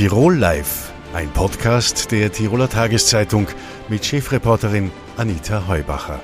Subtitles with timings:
[0.00, 3.48] Tirol Live, ein Podcast der Tiroler Tageszeitung
[3.90, 6.20] mit Chefreporterin Anita Heubacher.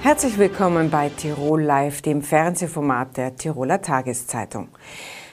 [0.00, 4.68] Herzlich willkommen bei Tirol Live, dem Fernsehformat der Tiroler Tageszeitung.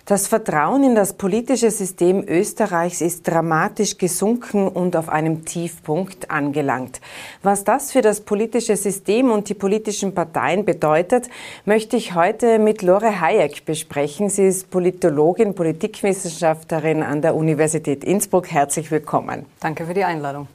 [0.07, 7.01] Das Vertrauen in das politische System Österreichs ist dramatisch gesunken und auf einem Tiefpunkt angelangt.
[7.41, 11.27] Was das für das politische System und die politischen Parteien bedeutet,
[11.65, 14.29] möchte ich heute mit Lore Hayek besprechen.
[14.29, 18.51] Sie ist Politologin, Politikwissenschaftlerin an der Universität Innsbruck.
[18.51, 19.47] Herzlich willkommen.
[19.59, 20.47] Danke für die Einladung.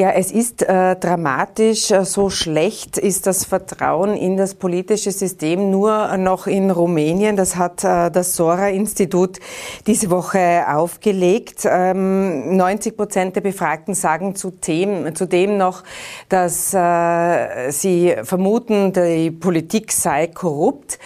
[0.00, 1.90] Ja, es ist äh, dramatisch.
[1.90, 7.36] Äh, so schlecht ist das Vertrauen in das politische System nur noch in Rumänien.
[7.36, 9.40] Das hat äh, das Sora-Institut
[9.86, 11.68] diese Woche aufgelegt.
[11.70, 15.84] Ähm, 90 Prozent der Befragten sagen zudem, zudem noch,
[16.30, 20.98] dass äh, sie vermuten, die Politik sei korrupt.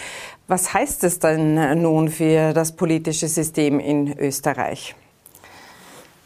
[0.46, 4.94] Was heißt es denn nun für das politische System in Österreich?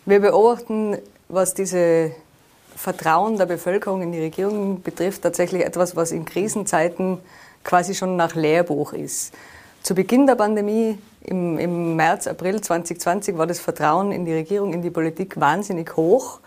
[0.05, 0.99] Wir beobachten,
[1.31, 2.13] was diese
[2.79, 7.19] Vertrauen der Bevölkerung in die Regierung betrifft, tatsächlich etwas, was in Krisenzeiten
[7.65, 9.35] quasi schon nach Lehrbuch ist.
[9.83, 14.73] Zu Beginn der Pandemie im, im März, April 2020 war das Vertrauen in die Regierung,
[14.73, 16.39] in die Politik wahnsinnig hoch.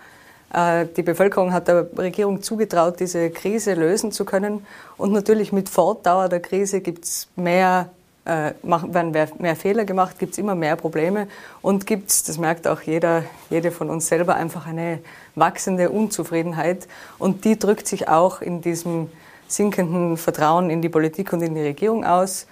[0.54, 4.66] Äh, die Bevölkerung hat der Regierung zugetraut, diese Krise lösen zu können.
[4.98, 7.90] Und natürlich mit Fortdauer der Krise gibt es mehr
[8.32, 11.28] äh, werden mehr, mehr, Fehler gemacht, gibt es immer mehr Probleme
[11.62, 15.00] und gibt es, das merkt auch jeder, jede von uns selber, einfach eine
[15.36, 16.88] wachsende Unzufriedenheit
[17.20, 19.10] und die drückt sich auch in diesem
[19.48, 22.48] sinkenden Vertrauen in die Politik und in die Regierung aus.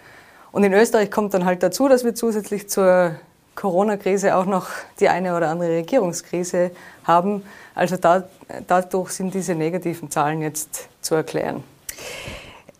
[0.51, 3.15] Und in Österreich kommt dann halt dazu, dass wir zusätzlich zur
[3.55, 4.67] Corona-Krise auch noch
[4.99, 6.71] die eine oder andere Regierungskrise
[7.03, 7.43] haben.
[7.75, 8.23] Also da,
[8.67, 11.63] dadurch sind diese negativen Zahlen jetzt zu erklären.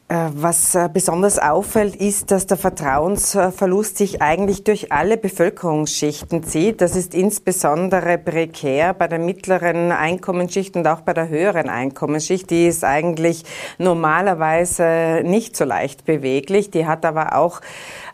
[0.09, 6.81] Äh, was äh, besonders auffällt, ist, dass der Vertrauensverlust sich eigentlich durch alle Bevölkerungsschichten zieht.
[6.81, 12.49] Das ist insbesondere prekär bei der mittleren Einkommensschicht und auch bei der höheren Einkommensschicht.
[12.49, 13.43] Die ist eigentlich
[13.77, 16.71] normalerweise nicht so leicht beweglich.
[16.71, 17.61] Die hat aber auch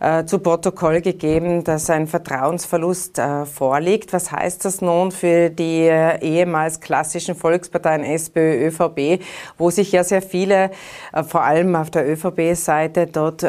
[0.01, 3.21] äh, zu Protokoll gegeben, dass ein Vertrauensverlust
[3.53, 4.11] vorliegt.
[4.11, 5.89] Was heißt das nun für die
[6.21, 9.23] ehemals klassischen Volksparteien SPÖ, ÖVP,
[9.57, 10.71] wo sich ja sehr viele,
[11.25, 13.47] vor allem auf der ÖVP-Seite, dort äh,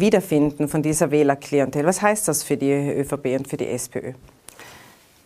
[0.00, 1.84] wiederfinden von dieser Wählerklientel?
[1.84, 4.12] Was heißt das für die ÖVP und für die SPÖ?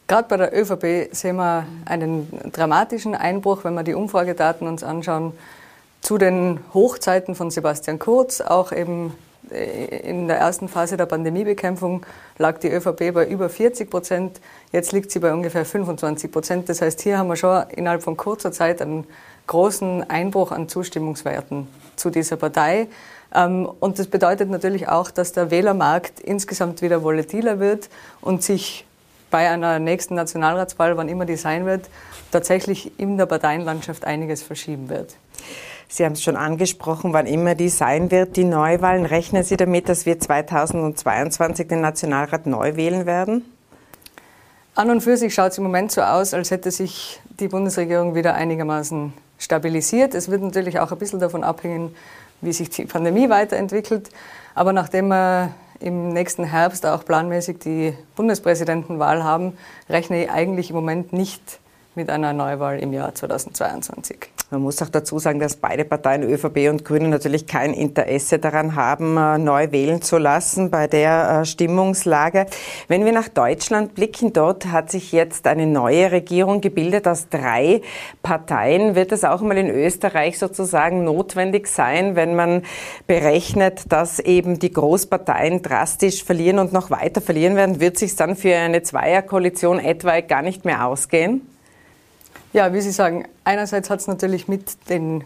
[0.08, 5.34] Gerade bei der ÖVP sehen wir einen dramatischen Einbruch, wenn wir die Umfragedaten uns anschauen,
[6.00, 9.14] zu den Hochzeiten von Sebastian Kurz, auch eben
[9.50, 12.04] in der ersten Phase der Pandemiebekämpfung
[12.38, 14.40] lag die ÖVP bei über 40 Prozent.
[14.72, 16.69] Jetzt liegt sie bei ungefähr 25 Prozent.
[16.69, 19.06] Das heißt, hier haben wir schon innerhalb von kurzer Zeit einen
[19.46, 22.88] großen Einbruch an Zustimmungswerten zu dieser Partei.
[23.34, 27.88] Ähm, und das bedeutet natürlich auch, dass der Wählermarkt insgesamt wieder volatiler wird
[28.20, 28.84] und sich
[29.31, 31.88] bei einer nächsten Nationalratswahl, wann immer die sein wird,
[32.31, 35.16] tatsächlich in der Parteienlandschaft einiges verschieben wird.
[35.91, 39.06] Sie haben es schon angesprochen, wann immer die sein wird, die Neuwahlen.
[39.06, 43.44] Rechnen Sie damit, dass wir 2022 den Nationalrat neu wählen werden?
[44.75, 48.14] An und für sich schaut es im Moment so aus, als hätte sich die Bundesregierung
[48.14, 50.15] wieder einigermaßen stabilisiert.
[50.15, 51.94] Es wird natürlich auch ein bisschen davon abhängen,
[52.41, 54.10] wie sich die Pandemie weiterentwickelt.
[54.54, 59.56] Aber nachdem wir im nächsten Herbst auch planmäßig die Bundespräsidentenwahl haben,
[59.88, 61.60] rechne ich eigentlich im Moment nicht
[61.94, 64.31] mit einer Neuwahl im Jahr 2022.
[64.50, 68.76] Man muss auch dazu sagen, dass beide Parteien, ÖVP und Grüne, natürlich kein Interesse daran
[68.76, 72.47] haben, äh, neu wählen zu lassen bei der äh, Stimmungslage.
[72.87, 77.82] Wenn wir nach Deutschland blicken, dort hat sich jetzt eine neue Regierung gebildet aus drei
[78.22, 78.94] Parteien.
[78.94, 82.62] Wird es auch mal in Österreich sozusagen notwendig sein, wenn man
[83.06, 87.81] berechnet, dass eben die Großparteien drastisch verlieren und noch weiter verlieren werden?
[87.81, 91.42] Wird sich dann für eine Zweierkoalition etwa gar nicht mehr ausgehen?
[92.53, 95.25] Ja, wie Sie sagen, einerseits hat es natürlich mit den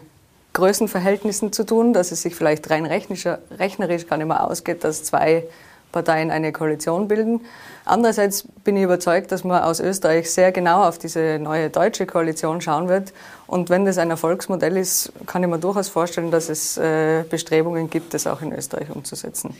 [0.53, 5.45] Größenverhältnissen zu tun, dass es sich vielleicht rein rechnerisch gar nicht mehr ausgeht, dass zwei
[5.93, 7.41] Parteien eine Koalition bilden.
[7.85, 12.59] Andererseits bin ich überzeugt, dass man aus Österreich sehr genau auf diese neue deutsche Koalition
[12.59, 13.13] schauen wird.
[13.47, 17.89] Und wenn das ein Erfolgsmodell ist, kann ich mir durchaus vorstellen, dass es äh, Bestrebungen
[17.89, 19.55] gibt, das auch in Österreich umzusetzen.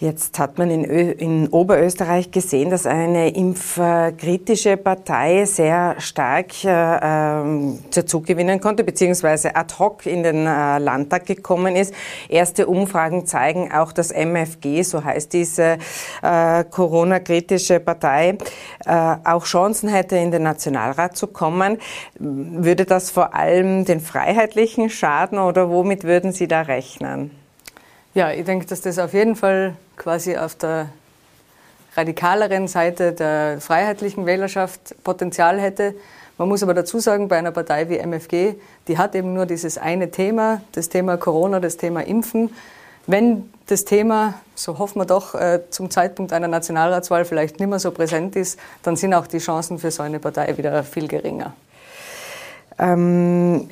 [0.00, 6.98] Jetzt hat man in, Ö in Oberösterreich gesehen, dass eine impfkritische Partei sehr stark äh,
[7.02, 11.92] ähm, zur Zug gewinnen konnte, beziehungsweise ad hoc in den äh, Landtag gekommen ist.
[12.28, 15.78] Erste Umfragen zeigen auch, dass MFG, so heißt diese
[16.22, 18.38] äh, Corona-kritische Partei,
[18.86, 21.78] äh, auch Chancen hätte, in den Nationalrat zu kommen.
[22.20, 27.32] Würde das vor allem den Freiheitlichen schaden oder womit würden Sie da rechnen?
[28.14, 30.88] Ja, ich denke, dass das auf jeden Fall quasi auf der
[31.96, 35.94] radikaleren Seite der freiheitlichen Wählerschaft Potenzial hätte.
[36.38, 38.54] Man muss aber dazu sagen, bei einer Partei wie MFG,
[38.86, 42.50] die hat eben nur dieses eine Thema, das Thema Corona, das Thema Impfen.
[43.06, 47.78] Wenn das Thema, so hoffen wir doch, äh, zum Zeitpunkt einer Nationalratswahl vielleicht nicht mehr
[47.78, 51.54] so präsent ist, dann sind auch die Chancen für so eine Partei wieder viel geringer.
[52.78, 53.68] Ähm,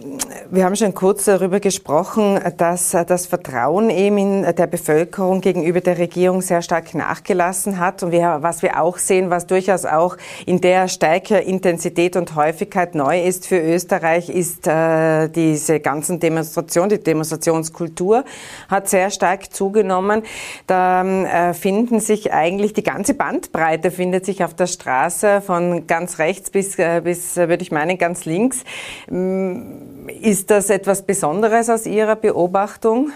[0.50, 5.98] wir haben schon kurz darüber gesprochen, dass das Vertrauen eben in der Bevölkerung gegenüber der
[5.98, 8.02] Regierung sehr stark nachgelassen hat.
[8.02, 12.94] Und wir, was wir auch sehen, was durchaus auch in der stärker Intensität und Häufigkeit
[12.94, 18.24] neu ist für Österreich, ist äh, diese ganzen Demonstrationen, die Demonstrationskultur
[18.68, 20.22] hat sehr stark zugenommen.
[20.66, 26.18] Da äh, finden sich eigentlich die ganze Bandbreite findet sich auf der Straße von ganz
[26.18, 28.64] rechts bis, äh, bis würde ich meinen, ganz links.
[29.08, 33.12] Mm, ist das etwas Besonderes aus Ihrer Beobachtung?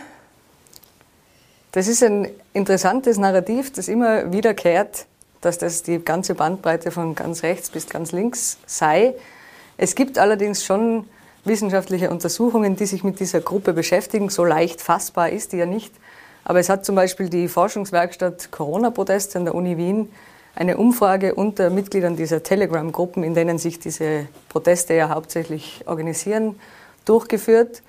[1.72, 5.06] Das ist ein interessantes Narrativ, das immer wiederkehrt,
[5.40, 9.14] dass das die ganze Bandbreite von ganz rechts bis ganz links sei.
[9.76, 11.06] Es gibt allerdings schon
[11.44, 14.28] wissenschaftliche Untersuchungen, die sich mit dieser Gruppe beschäftigen.
[14.28, 15.92] So leicht fassbar ist die ja nicht.
[16.44, 20.10] Aber es hat zum Beispiel die Forschungswerkstatt Corona-Proteste an der Uni Wien
[20.54, 26.58] eine Umfrage unter Mitgliedern dieser Telegram-Gruppen, in denen sich diese Proteste ja hauptsächlich organisieren,
[27.04, 27.82] durchgeführt.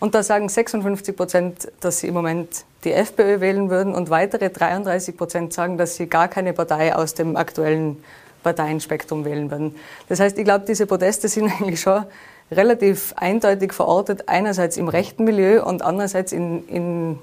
[0.00, 4.50] Und da sagen 56 Prozent, dass sie im Moment die FPÖ wählen würden und weitere
[4.50, 8.02] 33 Prozent sagen, dass sie gar keine Partei aus dem aktuellen
[8.42, 9.74] Parteienspektrum wählen würden.
[10.08, 12.04] Das heißt, ich glaube, diese Proteste sind eigentlich schon
[12.50, 17.18] relativ eindeutig verortet, einerseits im rechten Milieu und andererseits in, in,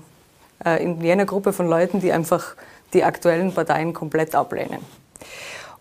[0.64, 2.56] äh, in jener Gruppe von Leuten, die einfach
[2.94, 4.80] die aktuellen Parteien komplett ablehnen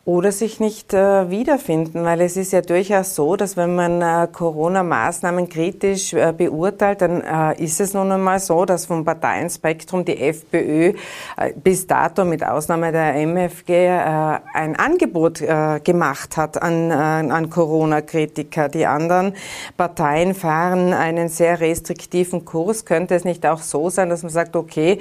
[0.06, 4.28] oder sich nicht äh, wiederfinden, weil es ist ja durchaus so, dass wenn man äh,
[4.30, 10.20] Corona-Maßnahmen kritisch äh, beurteilt, dann äh, ist es nun einmal so, dass vom Parteienspektrum die
[10.20, 10.92] FPÖ
[11.38, 15.42] äh, bis dato mit Ausnahme der MFG äh, ein Angebot
[15.84, 18.68] gemacht hat an, an Corona-Kritiker.
[18.68, 19.34] Die anderen
[19.76, 22.84] Parteien fahren einen sehr restriktiven Kurs.
[22.84, 24.98] Könnte es nicht auch so sein, dass man sagt, okay,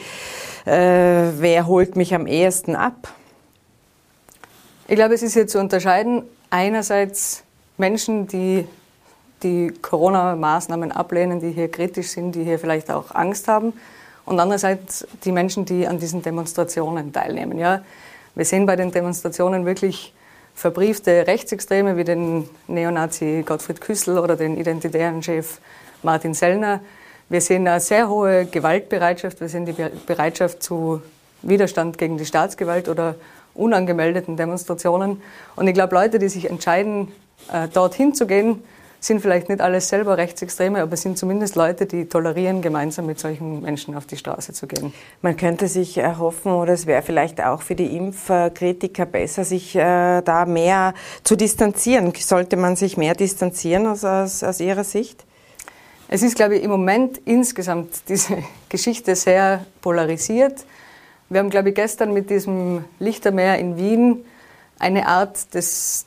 [0.65, 3.09] wer holt mich am ehesten ab?
[4.85, 6.23] Ich glaube, es ist hier zu unterscheiden.
[6.49, 7.43] Einerseits
[7.77, 8.67] Menschen, die
[9.41, 13.71] die Corona-Maßnahmen ablehnen, die hier kritisch sind, die hier vielleicht auch Angst haben.
[14.25, 17.57] Und andererseits die Menschen, die an diesen Demonstrationen teilnehmen.
[17.57, 17.81] Ja,
[18.35, 20.13] wir sehen bei den Demonstrationen wirklich
[20.53, 25.59] verbriefte Rechtsextreme wie den Neonazi Gottfried Küssel oder den identitären Chef
[26.03, 26.81] Martin Sellner.
[27.29, 29.39] Wir sehen eine sehr hohe Gewaltbereitschaft.
[29.39, 29.75] Wir sehen die
[30.05, 31.01] Bereitschaft zu
[31.41, 33.15] Widerstand gegen die Staatsgewalt oder
[33.55, 35.21] unangemeldeten Demonstrationen.
[35.55, 37.11] Und ich glaube, Leute, die sich entscheiden,
[37.51, 38.63] äh, dorthin zu gehen,
[39.03, 43.61] sind vielleicht nicht alles selber Rechtsextreme, aber sind zumindest Leute, die tolerieren, gemeinsam mit solchen
[43.61, 44.93] Menschen auf die Straße zu gehen.
[45.21, 50.21] Man könnte sich erhoffen, oder es wäre vielleicht auch für die Impfkritiker besser, sich äh,
[50.21, 52.13] da mehr zu distanzieren.
[52.17, 55.25] Sollte man sich mehr distanzieren aus, aus, aus Ihrer Sicht?
[56.07, 58.37] Es ist, glaube ich, im Moment insgesamt diese
[58.69, 60.65] Geschichte sehr polarisiert.
[61.33, 64.23] Wir haben, glaube ich, gestern mit diesem Lichtermeer in Wien
[64.77, 66.05] eine Art des,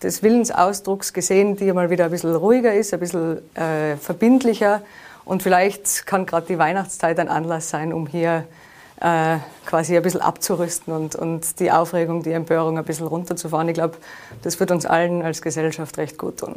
[0.00, 4.82] des Willensausdrucks gesehen, die mal wieder ein bisschen ruhiger ist, ein bisschen äh, verbindlicher.
[5.24, 8.44] Und vielleicht kann gerade die Weihnachtszeit ein Anlass sein, um hier
[9.00, 13.66] äh, quasi ein bisschen abzurüsten und, und die Aufregung, die Empörung ein bisschen runterzufahren.
[13.68, 13.96] Ich glaube,
[14.44, 16.54] das wird uns allen als Gesellschaft recht gut tun.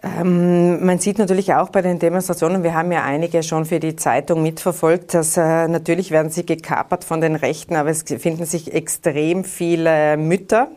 [0.00, 3.96] Ähm, man sieht natürlich auch bei den Demonstrationen, wir haben ja einige schon für die
[3.96, 8.72] Zeitung mitverfolgt, dass äh, natürlich werden sie gekapert von den Rechten, aber es finden sich
[8.72, 10.68] extrem viele Mütter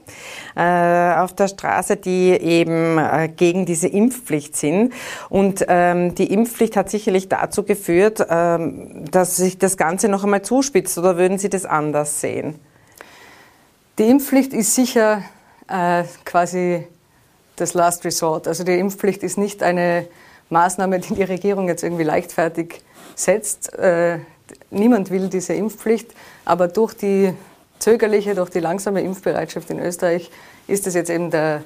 [0.55, 4.93] äh, auf der Straße, die eben äh, gegen diese Impfpflicht sind.
[5.29, 10.41] Und ähm, die Impfpflicht hat sicherlich dazu geführt, ähm, dass sich das Ganze noch einmal
[10.41, 10.97] zuspitzt.
[10.97, 12.55] Oder würden Sie das anders sehen?
[13.99, 15.21] Die Impfpflicht ist sicher
[15.67, 16.87] äh, quasi
[17.61, 18.47] das Last Resort.
[18.47, 20.07] Also die Impfpflicht ist nicht eine
[20.49, 22.81] Maßnahme, die die Regierung jetzt irgendwie leichtfertig
[23.15, 23.73] setzt.
[23.77, 24.19] Äh,
[24.69, 26.13] niemand will diese Impfpflicht,
[26.43, 27.33] aber durch die
[27.79, 30.31] zögerliche, durch die langsame Impfbereitschaft in Österreich
[30.67, 31.63] ist es jetzt eben der,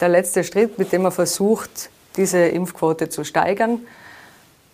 [0.00, 3.80] der letzte Schritt, mit dem man versucht, diese Impfquote zu steigern.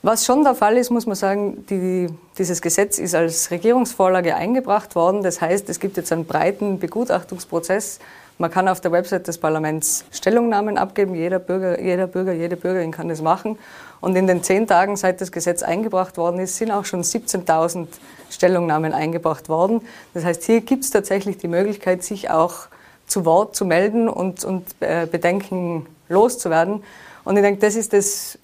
[0.03, 2.07] Was schon der Fall ist, muss man sagen, die,
[2.39, 5.23] dieses Gesetz ist als Regierungsvorlage eingebracht worden.
[5.23, 7.99] Das heißt, es gibt jetzt einen breiten Begutachtungsprozess
[8.39, 11.15] man kann auf der Website des Parlaments Stellungnahmen abgeben.
[11.15, 13.59] Jeder Bürger, jeder Bürger, jede Bürgerin kann das machen.
[14.01, 17.87] Und in den zehn Tagen, seit das Gesetz eingebracht worden ist, sind auch schon 17.000
[18.31, 19.81] Stellungnahmen eingebracht worden.
[20.13, 22.67] Das heißt, hier gibt es tatsächlich die Möglichkeit, sich auch
[23.07, 26.83] zu Wort zu melden und, und äh, Bedenken loszuwerden.
[27.25, 28.39] Und ich denke, das ist das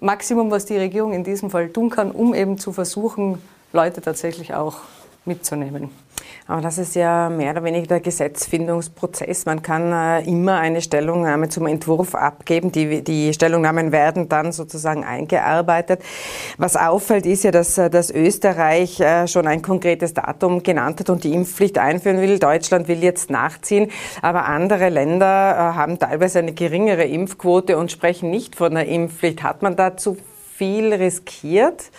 [0.00, 4.54] Maximum, was die Regierung in diesem Fall tun kann, um eben zu versuchen, Leute tatsächlich
[4.54, 4.78] auch
[5.26, 5.90] mitzunehmen.
[6.46, 9.46] Aber das ist ja mehr oder weniger der Gesetzfindungsprozess.
[9.46, 12.70] Man kann äh, immer eine Stellungnahme zum Entwurf abgeben.
[12.70, 16.02] Die, die Stellungnahmen werden dann sozusagen eingearbeitet.
[16.58, 21.08] Was auffällt, ist ja, dass, äh, dass Österreich äh, schon ein konkretes Datum genannt hat
[21.08, 22.38] und die Impfpflicht einführen will.
[22.38, 23.90] Deutschland will jetzt nachziehen.
[24.20, 29.42] Aber andere Länder äh, haben teilweise eine geringere Impfquote und sprechen nicht von der Impfpflicht.
[29.42, 30.18] Hat man da zu
[30.56, 31.90] viel riskiert?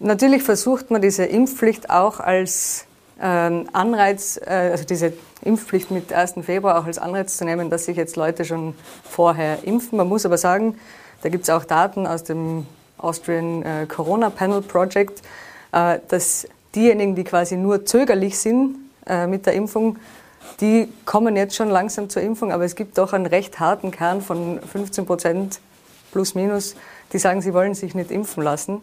[0.00, 2.86] Natürlich versucht man diese Impfpflicht auch als
[3.20, 5.12] ähm, Anreiz, äh, also diese
[5.42, 6.34] Impfpflicht mit 1.
[6.42, 9.98] Februar auch als Anreiz zu nehmen, dass sich jetzt Leute schon vorher impfen.
[9.98, 10.78] Man muss aber sagen,
[11.22, 15.22] da gibt es auch Daten aus dem Austrian äh, Corona Panel Project,
[15.72, 18.76] äh, dass diejenigen, die quasi nur zögerlich sind
[19.26, 19.96] mit der Impfung,
[20.60, 24.20] die kommen jetzt schon langsam zur Impfung, aber es gibt doch einen recht harten Kern
[24.20, 25.60] von 15 Prozent
[26.12, 26.74] plus minus,
[27.14, 28.82] die sagen, sie wollen sich nicht impfen lassen.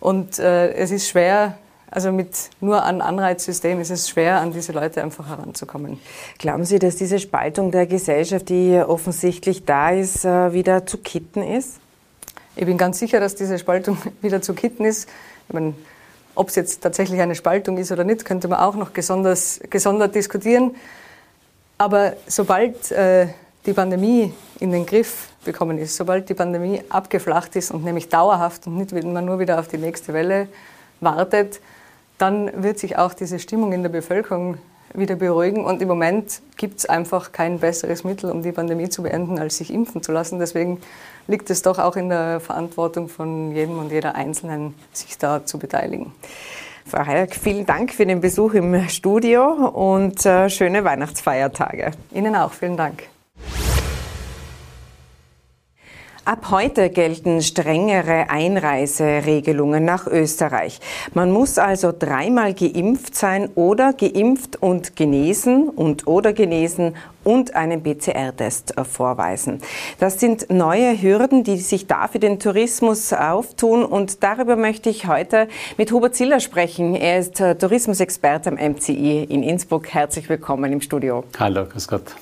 [0.00, 1.58] Und äh, es ist schwer,
[1.90, 5.98] also mit nur einem Anreizsystem ist es schwer, an diese Leute einfach heranzukommen.
[6.38, 11.42] Glauben Sie, dass diese Spaltung der Gesellschaft, die offensichtlich da ist, äh, wieder zu kitten
[11.42, 11.78] ist?
[12.56, 15.08] Ich bin ganz sicher, dass diese Spaltung wieder zu kitten ist.
[15.48, 15.74] Ich meine,
[16.34, 20.14] ob es jetzt tatsächlich eine Spaltung ist oder nicht, könnte man auch noch gesondert, gesondert
[20.14, 20.74] diskutieren.
[21.78, 23.28] Aber sobald äh,
[23.64, 28.66] die Pandemie in den Griff bekommen ist, sobald die Pandemie abgeflacht ist und nämlich dauerhaft
[28.66, 30.48] und nicht wenn man nur wieder auf die nächste Welle
[31.00, 31.60] wartet,
[32.18, 34.58] dann wird sich auch diese Stimmung in der Bevölkerung
[34.94, 35.64] wieder beruhigen.
[35.64, 39.58] Und im Moment gibt es einfach kein besseres Mittel, um die Pandemie zu beenden, als
[39.58, 40.38] sich impfen zu lassen.
[40.38, 40.80] Deswegen
[41.26, 45.58] liegt es doch auch in der Verantwortung von jedem und jeder Einzelnen, sich da zu
[45.58, 46.12] beteiligen.
[46.86, 51.90] Frau Hayek, vielen Dank für den Besuch im Studio und äh, schöne Weihnachtsfeiertage.
[52.12, 53.15] Ihnen auch, vielen Dank.
[56.26, 60.80] Ab heute gelten strengere Einreiseregelungen nach Österreich.
[61.14, 67.80] Man muss also dreimal geimpft sein oder geimpft und genesen und oder genesen und einen
[67.80, 69.60] PCR-Test vorweisen.
[70.00, 75.06] Das sind neue Hürden, die sich da für den Tourismus auftun und darüber möchte ich
[75.06, 76.96] heute mit Hubert Ziller sprechen.
[76.96, 79.94] Er ist Tourismusexperte am MCI in Innsbruck.
[79.94, 81.22] Herzlich willkommen im Studio.
[81.38, 82.16] Hallo, grüß Gott.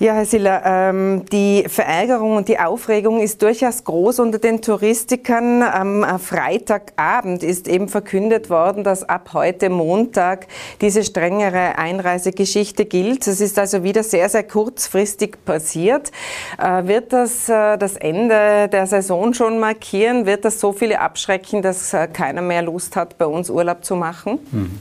[0.00, 5.62] Ja, Herr Siller, ähm, die Verärgerung und die Aufregung ist durchaus groß unter den Touristikern.
[5.62, 10.48] Am Freitagabend ist eben verkündet worden, dass ab heute Montag
[10.80, 13.28] diese strengere Einreisegeschichte gilt.
[13.28, 16.10] Es ist also wieder sehr, sehr kurzfristig passiert.
[16.58, 20.26] Äh, wird das äh, das Ende der Saison schon markieren?
[20.26, 23.94] Wird das so viele abschrecken, dass äh, keiner mehr Lust hat, bei uns Urlaub zu
[23.94, 24.40] machen?
[24.50, 24.80] Mhm.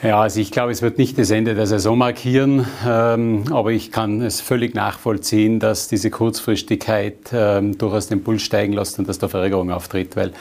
[0.00, 3.90] Ja, also ich glaube, es wird nicht das Ende der Saison markieren, ähm, aber ich
[3.90, 9.18] kann es völlig nachvollziehen, dass diese Kurzfristigkeit ähm, durchaus den Puls steigen lässt und dass
[9.18, 10.34] da Verärgerung auftritt, weil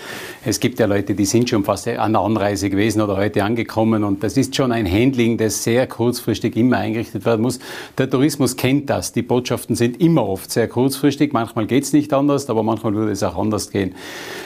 [0.46, 4.04] es gibt ja Leute, die sind schon fast an der Anreise gewesen oder heute angekommen
[4.04, 7.58] und das ist schon ein Handling, das sehr kurzfristig immer eingerichtet werden muss.
[7.98, 12.14] Der Tourismus kennt das, die Botschaften sind immer oft sehr kurzfristig, manchmal geht es nicht
[12.14, 13.96] anders, aber manchmal würde es auch anders gehen.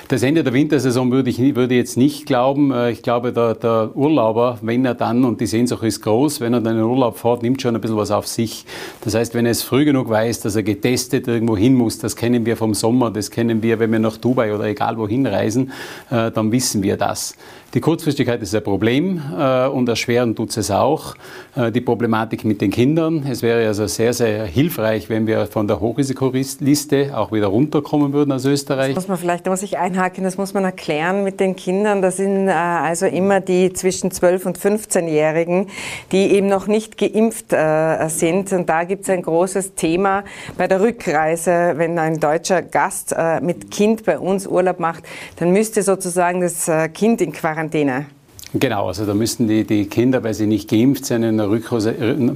[0.08, 2.72] Das Ende der Wintersaison würde ich würde jetzt nicht glauben.
[2.72, 6.40] Äh, ich glaube, der, der Urlauber, wenn er dann und die Sehnsucht ist groß.
[6.40, 8.66] Wenn er dann in Urlaub fährt, nimmt schon ein bisschen was auf sich.
[9.02, 12.16] Das heißt, wenn er es früh genug weiß, dass er getestet irgendwo hin muss, das
[12.16, 15.72] kennen wir vom Sommer, das kennen wir, wenn wir nach Dubai oder egal wohin reisen,
[16.10, 17.36] äh, dann wissen wir das.
[17.74, 21.16] Die Kurzfristigkeit ist ein Problem äh, und erschweren tut es auch.
[21.56, 23.26] Äh, die Problematik mit den Kindern.
[23.30, 28.34] Es wäre also sehr, sehr hilfreich, wenn wir von der Hochrisikoliste auch wieder runterkommen würden
[28.34, 28.94] aus Österreich.
[28.94, 32.02] Das muss man vielleicht, da muss ich einhaken, das muss man erklären mit den Kindern.
[32.02, 35.68] Das sind äh, also immer die zwischen 12 und 15-Jährigen,
[36.12, 38.52] die eben noch nicht geimpft äh, sind.
[38.52, 40.26] Und da gibt es ein großes Thema
[40.58, 41.76] bei der Rückreise.
[41.78, 45.06] Wenn ein deutscher Gast äh, mit Kind bei uns Urlaub macht,
[45.38, 48.06] dann müsste sozusagen das äh, Kind in Quarantäne Quarantäne.
[48.54, 51.48] Genau, also da müssten die, die Kinder, weil sie nicht geimpft sind, in der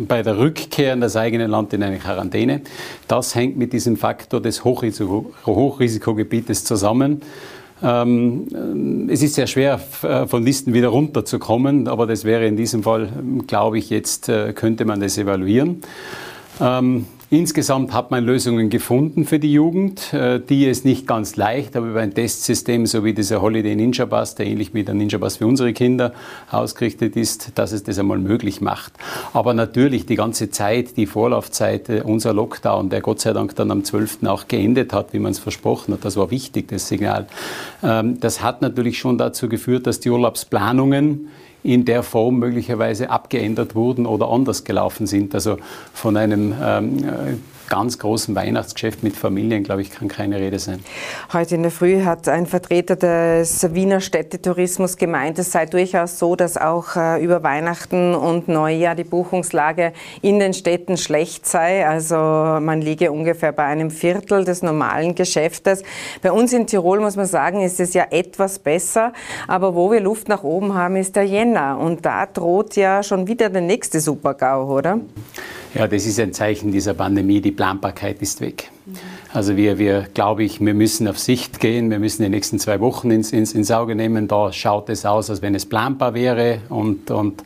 [0.08, 2.62] bei der Rückkehr in das eigene Land in eine Quarantäne.
[3.08, 7.22] Das hängt mit diesem Faktor des Hochrisiko, Hochrisikogebietes zusammen.
[7.84, 12.84] Ähm, es ist sehr schwer, äh, von Listen wieder runterzukommen, aber das wäre in diesem
[12.84, 13.10] Fall,
[13.46, 15.82] glaube ich, jetzt äh, könnte man das evaluieren.
[16.62, 21.76] Ähm, Insgesamt hat man Lösungen gefunden für die Jugend, äh, die es nicht ganz leicht,
[21.76, 25.18] aber über ein Testsystem, so wie dieser Holiday Ninja Bus, der ähnlich wie der Ninja
[25.18, 26.14] Bus für unsere Kinder
[26.52, 28.94] ausgerichtet ist, dass es das einmal möglich macht.
[29.34, 33.72] Aber natürlich die ganze Zeit, die Vorlaufzeit, äh, unser Lockdown, der Gott sei Dank dann
[33.72, 34.28] am 12.
[34.28, 37.26] auch geendet hat, wie man es versprochen hat, das war wichtig, das Signal.
[37.82, 41.30] Ähm, das hat natürlich schon dazu geführt, dass die Urlaubsplanungen
[41.66, 45.34] in der Form möglicherweise abgeändert wurden oder anders gelaufen sind.
[45.34, 45.58] Also
[45.94, 50.84] von einem ähm, ganz großen Weihnachtsgeschäft mit Familien, glaube ich, kann keine Rede sein.
[51.34, 56.36] Heute in der Früh hat ein Vertreter des Wiener Städtetourismus gemeint, es sei durchaus so,
[56.36, 61.88] dass auch äh, über Weihnachten und Neujahr die Buchungslage in den Städten schlecht sei.
[61.88, 65.84] Also man liege ungefähr bei einem Viertel des normalen Geschäftes.
[66.22, 69.14] Bei uns in Tirol muss man sagen, ist es ja etwas besser.
[69.48, 71.78] Aber wo wir Luft nach oben haben, ist der Jänner.
[71.80, 75.00] Und da droht ja schon wieder der nächste Supergau, oder?
[75.76, 77.42] Ja, das ist ein Zeichen dieser Pandemie.
[77.42, 78.72] Die Planbarkeit ist weg.
[79.34, 81.92] Also wir, wir glaube ich, wir müssen auf Sicht gehen.
[81.92, 84.30] Wir müssen die nächsten zwei Wochen ins, ins, ins Auge nehmen.
[84.30, 86.60] Da schaut es aus, als wenn es planbar wäre.
[86.70, 87.44] Und, und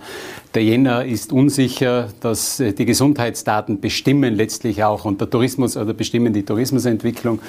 [0.55, 5.93] der Jänner ist unsicher, dass äh, die Gesundheitsdaten bestimmen letztlich auch und der Tourismus oder
[5.93, 7.39] bestimmen die Tourismusentwicklung.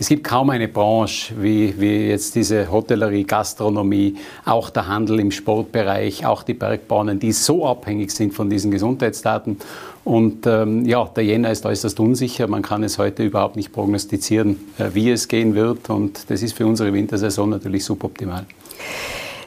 [0.00, 5.30] Es gibt kaum eine Branche wie, wie jetzt diese Hotellerie, Gastronomie, auch der Handel im
[5.30, 9.58] Sportbereich, auch die Bergbahnen, die so abhängig sind von diesen Gesundheitsdaten.
[10.04, 12.48] Und ähm, ja, der Jänner ist äußerst unsicher.
[12.48, 15.90] Man kann es heute überhaupt nicht prognostizieren, äh, wie es gehen wird.
[15.90, 18.46] Und das ist für unsere Wintersaison natürlich suboptimal.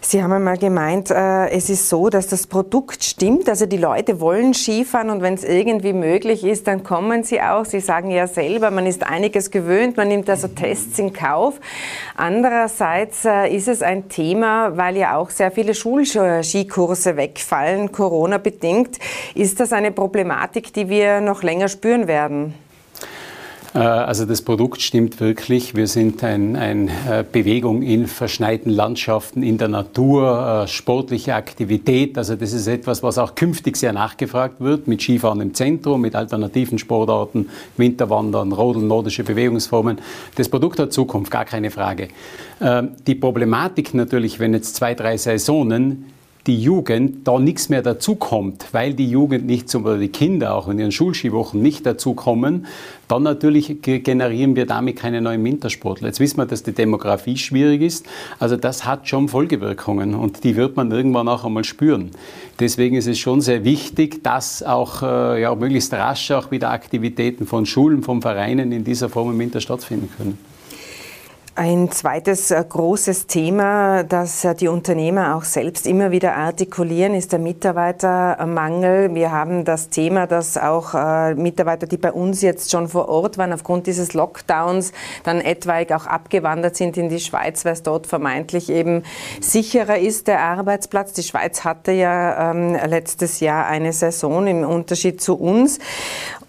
[0.04, 3.48] Sie haben einmal gemeint, äh, es ist so, dass das Produkt stimmt.
[3.48, 7.66] Also die Leute wollen Skifahren und wenn es irgendwie möglich ist, dann kommen sie auch.
[7.66, 11.60] Sie sagen ja selber, man ist einiges gewöhnt, man nimmt also Tests in Kauf.
[12.18, 18.98] Andererseits äh, ist es ein Thema, weil ja auch sehr viele Schulskikurse wegfallen, Corona bedingt.
[19.36, 22.56] Ist das eine Problematik, die wir noch länger spüren werden?
[23.74, 25.76] Äh, also das Produkt stimmt wirklich.
[25.76, 32.18] Wir sind eine ein äh, Bewegung in verschneiten Landschaften, in der Natur, äh, sportliche Aktivität.
[32.18, 36.16] Also das ist etwas, was auch künftig sehr nachgefragt wird, mit Skifahren im Zentrum, mit
[36.16, 40.00] alternativen Sportarten, Winterwandern, Rodeln, nordische Bewegungsformen.
[40.36, 42.10] Das Produkt hat Zukunft, gar keine Frage.
[43.08, 46.06] Die Problematik natürlich, wenn jetzt zwei, drei Saisonen
[46.48, 50.68] die Jugend da nichts mehr dazukommt, weil die Jugend nicht zum, oder die Kinder auch
[50.68, 52.66] in ihren Schulskiwochen nicht dazukommen,
[53.08, 56.08] dann natürlich generieren wir damit keine neuen Wintersportler.
[56.08, 58.06] Jetzt wissen wir, dass die Demografie schwierig ist.
[58.40, 62.12] Also das hat schon Folgewirkungen und die wird man irgendwann auch einmal spüren.
[62.60, 67.46] Deswegen ist es schon sehr wichtig, dass auch äh, ja, möglichst rasch auch wieder Aktivitäten
[67.46, 70.38] von Schulen, von Vereinen in dieser Form im Winter stattfinden können.
[71.54, 77.34] Ein zweites äh, großes Thema, das äh, die Unternehmer auch selbst immer wieder artikulieren, ist
[77.34, 79.14] der Mitarbeitermangel.
[79.14, 83.38] Wir haben das Thema, dass auch äh, Mitarbeiter, die bei uns jetzt schon vor Ort
[83.38, 84.94] waren, aufgrund dieses Lockdowns
[85.26, 89.04] dann etwaig auch abgewandert sind in die Schweiz, weil es dort vermeintlich eben
[89.42, 91.12] sicherer ist, der Arbeitsplatz.
[91.12, 95.80] Die Schweiz hatte ja ähm, letztes Jahr eine Saison im Unterschied zu uns.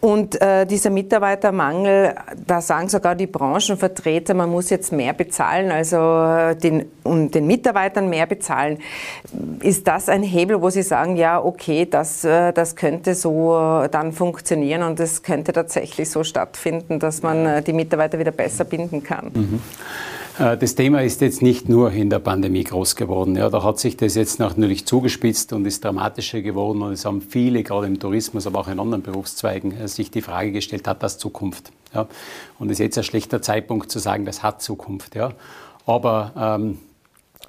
[0.05, 5.97] Und äh, dieser Mitarbeitermangel, da sagen sogar die Branchenvertreter, man muss jetzt mehr bezahlen, also
[5.97, 8.79] äh, den, um den Mitarbeitern mehr bezahlen.
[9.61, 13.89] Ist das ein Hebel, wo Sie sagen, ja, okay, das, äh, das könnte so äh,
[13.91, 19.05] dann funktionieren und es könnte tatsächlich so stattfinden, dass man die Mitarbeiter wieder besser binden
[19.05, 19.31] kann?
[19.33, 19.61] Mhm.
[20.39, 23.37] Äh, das Thema ist jetzt nicht nur in der Pandemie groß geworden.
[23.37, 26.83] Ja, da hat sich das jetzt natürlich zugespitzt und ist dramatischer geworden.
[26.83, 30.23] Und es haben viele, gerade im Tourismus, aber auch in anderen Berufszweigen, äh, sich die
[30.23, 31.73] Frage gestellt, hat das Zukunft?
[31.95, 32.07] Ja,
[32.59, 35.15] und es ist jetzt ein schlechter Zeitpunkt zu sagen, das hat Zukunft.
[35.15, 35.33] Ja.
[35.85, 36.79] Aber ähm,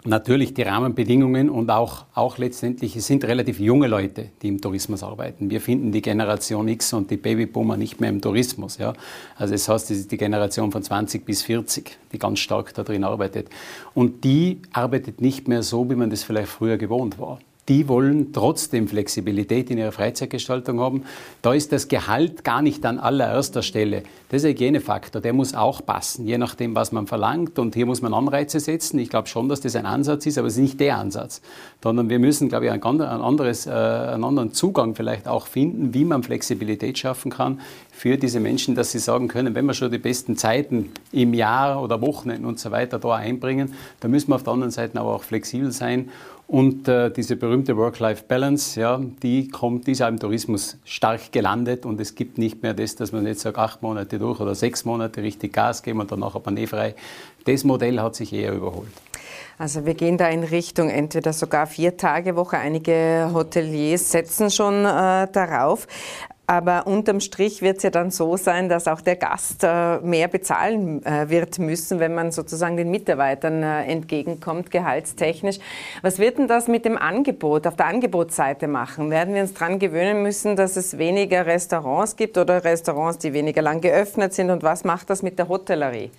[0.06, 5.04] natürlich die Rahmenbedingungen und auch, auch letztendlich, es sind relativ junge Leute, die im Tourismus
[5.04, 5.50] arbeiten.
[5.50, 8.78] Wir finden die Generation X und die Babyboomer nicht mehr im Tourismus.
[8.78, 8.94] Ja.
[9.38, 12.84] Also das heißt, es ist die Generation von 20 bis 40, die ganz stark da
[12.84, 13.50] drin arbeitet.
[13.94, 18.34] Und die arbeitet nicht mehr so, wie man das vielleicht früher gewohnt war die wollen
[18.34, 21.04] trotzdem Flexibilität in ihrer Freizeitgestaltung haben.
[21.42, 24.04] Da ist das Gehalt gar nicht an allererster Stelle.
[24.30, 27.60] Das ist ein Hygienefaktor, der muss auch passen, je nachdem, was man verlangt.
[27.60, 29.00] Und hier muss man Anreize setzen.
[29.00, 31.42] Ich glaube schon, dass das ein Ansatz ist, aber es ist nicht der Ansatz.
[31.82, 36.04] Sondern wir müssen, glaube ich, ein, anderes, äh, einen anderen Zugang vielleicht auch finden, wie
[36.04, 40.00] man Flexibilität schaffen kann für diese Menschen, dass sie sagen können, wenn wir schon die
[40.00, 44.44] besten Zeiten im Jahr oder Wochenenden und so weiter da einbringen, dann müssen wir auf
[44.44, 46.10] der anderen Seite aber auch flexibel sein
[46.48, 52.00] und äh, diese berühmte Work-Life-Balance, ja, die kommt, die ist im Tourismus stark gelandet und
[52.00, 55.24] es gibt nicht mehr das, dass man jetzt sagt, acht Monate durch oder sechs Monate
[55.24, 56.96] richtig Gas geben und danach hat man eh frei.
[57.46, 58.92] Das Modell hat sich eher überholt.
[59.58, 62.58] Also wir gehen da in Richtung entweder sogar vier Tage Woche.
[62.58, 65.88] Einige Hoteliers setzen schon äh, darauf.
[66.46, 70.28] Aber unterm Strich wird es ja dann so sein, dass auch der Gast äh, mehr
[70.28, 75.60] bezahlen äh, wird müssen, wenn man sozusagen den Mitarbeitern äh, entgegenkommt, gehaltstechnisch.
[76.02, 79.10] Was wird denn das mit dem Angebot auf der Angebotsseite machen?
[79.10, 83.62] Werden wir uns daran gewöhnen müssen, dass es weniger Restaurants gibt oder Restaurants, die weniger
[83.62, 84.50] lang geöffnet sind?
[84.50, 86.12] Und was macht das mit der Hotellerie?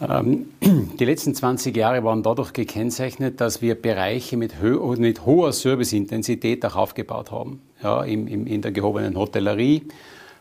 [0.00, 0.46] Ähm,
[0.98, 6.64] die letzten 20 Jahre waren dadurch gekennzeichnet, dass wir Bereiche mit, ho mit hoher Serviceintensität
[6.64, 7.60] auch aufgebaut haben.
[7.82, 9.82] Ja, im, im, in der gehobenen Hotellerie,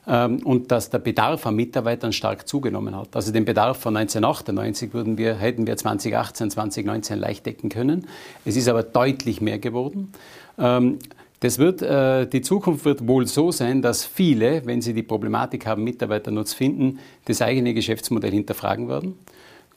[0.08, 3.16] ähm, und dass der Bedarf an Mitarbeitern stark zugenommen hat.
[3.16, 8.08] Also den Bedarf von 1998 würden wir, hätten wir 2018, 2019 leicht decken können.
[8.46, 10.12] Es ist aber deutlich mehr geworden.
[10.58, 11.00] Ähm,
[11.40, 15.66] das wird, äh, die Zukunft wird wohl so sein, dass viele, wenn sie die Problematik
[15.66, 19.16] haben, Mitarbeiter Nutz finden, das eigene Geschäftsmodell hinterfragen werden.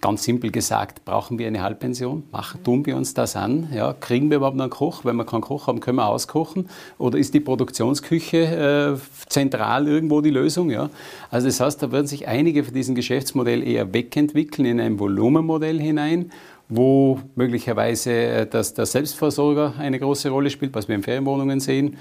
[0.01, 2.23] Ganz simpel gesagt, brauchen wir eine Halbpension?
[2.31, 3.69] Machen, tun wir uns das an?
[3.75, 5.05] Ja, kriegen wir überhaupt einen Koch?
[5.05, 6.69] Wenn wir keinen Koch haben, können wir auskochen?
[6.99, 10.71] Oder ist die Produktionsküche äh, zentral irgendwo die Lösung?
[10.71, 10.89] Ja?
[11.33, 15.81] Also das heißt, da werden sich einige von diesem Geschäftsmodell eher wegentwickeln in ein Volumenmodell
[15.81, 16.31] hinein
[16.69, 21.97] wo möglicherweise äh, dass der Selbstversorger eine große Rolle spielt, was wir in Ferienwohnungen sehen.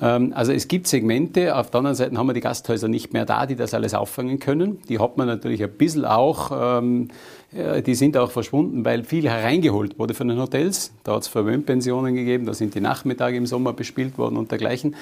[0.00, 3.26] Ähm, also es gibt Segmente, auf der anderen Seite haben wir die Gasthäuser nicht mehr
[3.26, 4.78] da, die das alles auffangen können.
[4.88, 7.08] Die hat man natürlich ein bisschen auch, ähm,
[7.52, 10.92] die sind auch verschwunden, weil viel hereingeholt wurde von den Hotels.
[11.02, 14.94] Da hat es Verwöhnpensionen gegeben, da sind die Nachmittage im Sommer bespielt worden und dergleichen.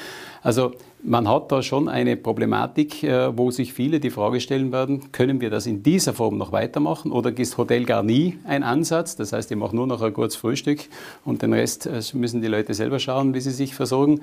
[0.43, 5.13] Also man hat da schon eine Problematik, äh, wo sich viele die Frage stellen werden,
[5.13, 9.17] können wir das in dieser Form noch weitermachen oder ist Hotel gar nie ein Ansatz?
[9.17, 10.81] Das heißt, ich mache nur noch ein kurzes Frühstück
[11.25, 14.21] und den Rest äh, müssen die Leute selber schauen, wie sie sich versorgen.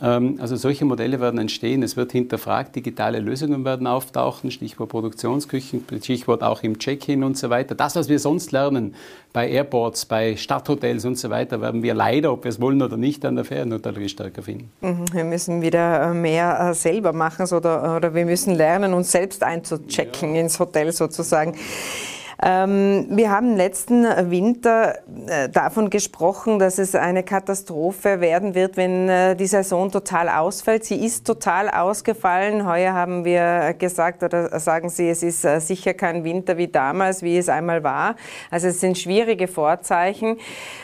[0.00, 1.82] Ähm, also solche Modelle werden entstehen.
[1.82, 7.50] Es wird hinterfragt, digitale Lösungen werden auftauchen, Stichwort Produktionsküchen, Stichwort auch im Check-in und so
[7.50, 7.74] weiter.
[7.74, 8.94] Das, was wir sonst lernen
[9.32, 12.96] bei Airports, bei Stadthotels und so weiter, werden wir leider, ob wir es wollen oder
[12.96, 14.70] nicht, an der Ferienhotellerie stärker finden.
[14.80, 19.42] Mhm, wir müssen wieder mehr äh, selber machen oder, oder wir müssen lernen, uns selbst
[19.42, 20.40] einzuchecken ja.
[20.42, 21.54] ins Hotel sozusagen.
[22.42, 29.08] Ähm, wir haben letzten Winter äh, davon gesprochen, dass es eine Katastrophe werden wird, wenn
[29.08, 30.84] äh, die Saison total ausfällt.
[30.84, 32.66] Sie ist total ausgefallen.
[32.66, 37.22] Heuer haben wir gesagt, oder sagen Sie, es ist äh, sicher kein Winter wie damals,
[37.22, 38.16] wie es einmal war.
[38.50, 40.36] Also es sind schwierige Vorzeichen.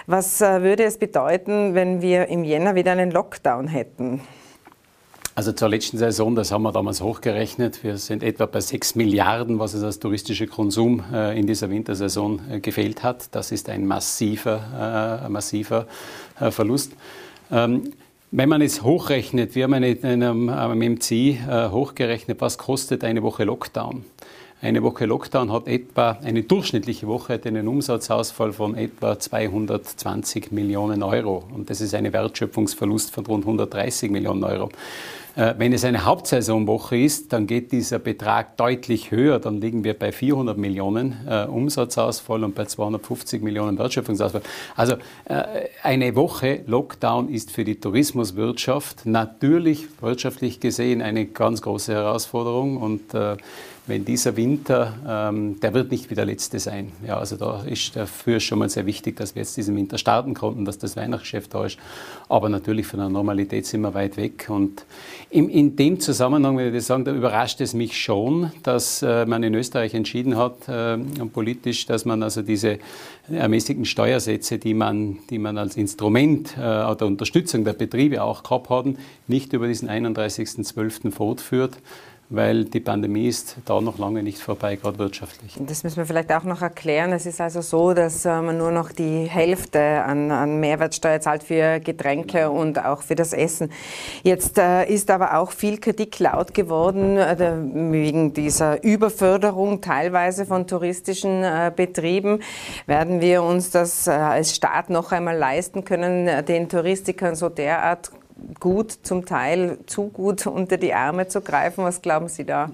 [0.07, 4.23] Was würde es bedeuten, wenn wir im Jänner wieder einen Lockdown hätten?
[5.35, 7.83] Also zur letzten Saison, das haben wir damals hochgerechnet.
[7.83, 12.41] Wir sind etwa bei 6 Milliarden, was es als touristischer Konsum äh, in dieser Wintersaison
[12.51, 13.35] äh, gefehlt hat.
[13.35, 15.87] Das ist ein massiver, äh, massiver
[16.51, 16.93] Verlust.
[17.51, 17.93] Ähm,
[18.31, 23.23] wenn man es hochrechnet, wir haben in einem, einem MC äh, hochgerechnet, was kostet eine
[23.23, 24.05] Woche Lockdown.
[24.63, 31.03] Eine Woche Lockdown hat etwa, eine durchschnittliche Woche hat einen Umsatzausfall von etwa 220 Millionen
[31.03, 31.43] Euro.
[31.53, 34.69] Und das ist ein Wertschöpfungsverlust von rund 130 Millionen Euro.
[35.35, 39.41] Äh, wenn es eine Hauptsaisonwoche ist, dann geht dieser Betrag deutlich höher.
[39.41, 44.43] Dann liegen wir bei 400 Millionen äh, Umsatzausfall und bei 250 Millionen Wertschöpfungsausfall.
[44.77, 44.93] Also
[45.25, 45.43] äh,
[45.83, 53.13] eine Woche Lockdown ist für die Tourismuswirtschaft natürlich wirtschaftlich gesehen eine ganz große Herausforderung und
[53.13, 53.39] äh,
[53.87, 56.93] wenn dieser Winter, ähm, der wird nicht wie der letzte sein.
[57.05, 60.35] Ja, also da ist dafür schon mal sehr wichtig, dass wir jetzt diesen Winter starten
[60.35, 61.79] konnten, dass das Weihnachtsgeschäft da ist.
[62.29, 64.47] Aber natürlich von der Normalität sind wir weit weg.
[64.49, 64.85] Und
[65.31, 69.43] in, in dem Zusammenhang, würde ich sagen, da überrascht es mich schon, dass äh, man
[69.43, 70.97] in Österreich entschieden hat, äh,
[71.33, 72.79] politisch, dass man also diese
[73.29, 78.71] ermäßigten Steuersätze, die man, die man als Instrument äh, der Unterstützung der Betriebe auch gehabt
[78.71, 81.11] haben, nicht über diesen 31.12.
[81.11, 81.79] fortführt
[82.33, 85.55] weil die Pandemie ist da noch lange nicht vorbei, gerade wirtschaftlich.
[85.59, 87.13] Das müssen wir vielleicht auch noch erklären.
[87.13, 91.43] Es ist also so, dass äh, man nur noch die Hälfte an, an Mehrwertsteuer zahlt
[91.43, 93.71] für Getränke und auch für das Essen.
[94.23, 97.37] Jetzt äh, ist aber auch viel Kritik laut geworden äh,
[97.93, 101.45] wegen dieser Überförderung teilweise von touristischen
[101.77, 102.41] Betrieben.
[102.87, 108.11] Werden wir uns das als Staat noch einmal leisten können, den Touristikern so derart
[108.61, 111.85] gut, zum Teil zu gut unter die Arme zu greifen.
[111.85, 112.71] Was glauben Sie da?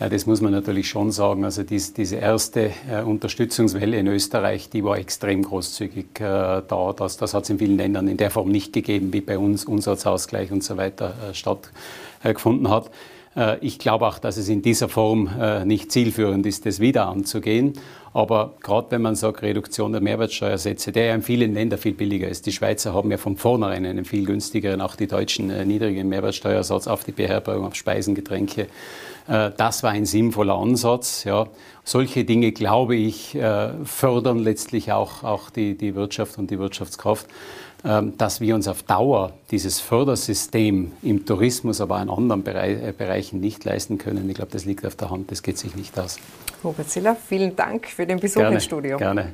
[0.00, 1.44] Ja, das muss man natürlich schon sagen.
[1.44, 6.94] Also dies, diese erste äh, Unterstützungswelle in Österreich, die war extrem großzügig äh, da.
[6.96, 9.66] Das, das hat es in vielen Ländern in der Form nicht gegeben, wie bei uns
[9.66, 12.90] Umsatzausgleich und so weiter äh, stattgefunden hat.
[13.36, 17.06] Äh, ich glaube auch, dass es in dieser Form äh, nicht zielführend ist, das wieder
[17.06, 17.74] anzugehen.
[18.12, 22.28] Aber gerade wenn man sagt, Reduktion der Mehrwertsteuersätze, der ja in vielen Ländern viel billiger
[22.28, 22.46] ist.
[22.46, 26.88] Die Schweizer haben ja von vornherein einen viel günstigeren, auch die Deutschen äh, niedrigen Mehrwertsteuersatz
[26.88, 28.66] auf die Beherbergung, auf Speisen, Getränke.
[29.26, 31.22] Das war ein sinnvoller Ansatz.
[31.22, 31.46] Ja.
[31.90, 33.36] Solche Dinge, glaube ich,
[33.84, 37.26] fördern letztlich auch, auch die, die Wirtschaft und die Wirtschaftskraft.
[37.82, 43.40] Ähm, dass wir uns auf Dauer dieses Fördersystem im Tourismus, aber in anderen äh, Bereichen
[43.40, 44.28] nicht leisten können.
[44.28, 46.18] Ich glaube, das liegt auf der Hand, das geht sich nicht aus.
[46.62, 48.98] Robert Ziller, vielen Dank für den Besuch gerne, im Studio.
[48.98, 49.32] Gerne.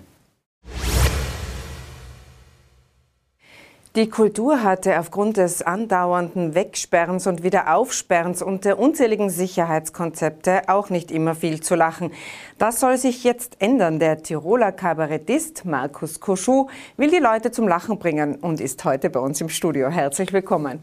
[3.96, 11.10] Die Kultur hatte aufgrund des andauernden Wegsperrens und Wiederaufsperrens und der unzähligen Sicherheitskonzepte auch nicht
[11.10, 12.10] immer viel zu lachen.
[12.58, 13.98] Das soll sich jetzt ändern.
[13.98, 16.66] Der Tiroler Kabarettist Markus Koschu
[16.98, 19.88] will die Leute zum Lachen bringen und ist heute bei uns im Studio.
[19.88, 20.80] Herzlich willkommen.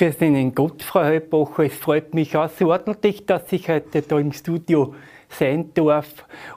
[0.00, 1.64] Ihnen Gott, Frau Heubacher.
[1.64, 4.94] Es freut mich außerordentlich, dass ich heute da im Studio
[5.28, 6.06] sein darf.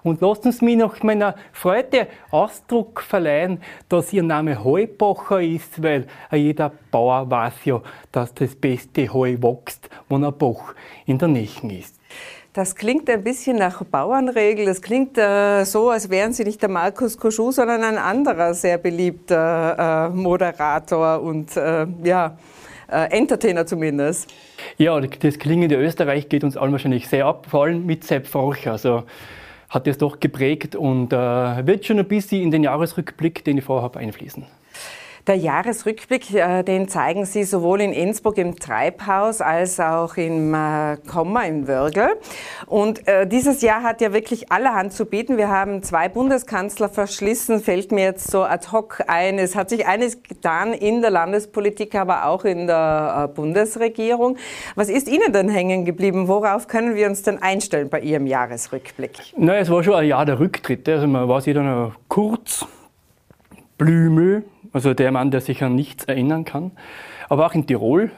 [0.03, 6.07] Und lassen Sie mich noch meiner Freude Ausdruck verleihen, dass Ihr Name Heubacher ist, weil
[6.31, 10.73] jeder Bauer weiß ja, dass das beste Heu wächst, wenn ein Bach
[11.05, 11.47] in der Nähe
[11.79, 11.99] ist.
[12.53, 14.65] Das klingt ein bisschen nach Bauernregel.
[14.65, 18.79] Das klingt äh, so, als wären Sie nicht der Markus Koschuh, sondern ein anderer sehr
[18.79, 22.37] beliebter äh, Moderator und äh, ja,
[22.91, 24.33] äh, Entertainer zumindest.
[24.77, 28.65] Ja, das klingende Österreich geht uns allen wahrscheinlich sehr ab, vor allem mit Sepp Froch.
[28.65, 29.03] Also
[29.69, 33.63] hat es doch geprägt und äh, wird schon ein bisschen in den Jahresrückblick, den ich
[33.63, 34.45] vorher habe, einfließen.
[35.29, 40.97] Der Jahresrückblick, äh, den zeigen Sie sowohl in Innsbruck im Treibhaus als auch im äh,
[41.07, 42.17] Komma im Würgel.
[42.65, 45.37] Und äh, dieses Jahr hat ja wirklich allerhand zu bieten.
[45.37, 49.37] Wir haben zwei Bundeskanzler verschlissen, fällt mir jetzt so ad hoc ein.
[49.37, 54.35] Es hat sich eines getan in der Landespolitik, aber auch in der Bundesregierung.
[54.73, 56.27] Was ist Ihnen denn hängen geblieben?
[56.27, 59.11] Worauf können wir uns denn einstellen bei Ihrem Jahresrückblick?
[59.37, 60.93] Na, es war schon ein Jahr der Rücktritte.
[60.93, 62.65] Also man war sich dann kurz,
[63.77, 66.71] Blümel, also der Mann, der sich an nichts erinnern kann.
[67.27, 68.11] Aber auch in Tirol,